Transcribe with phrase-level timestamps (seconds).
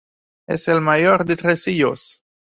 [0.47, 2.23] Es el mayor de tres hijos.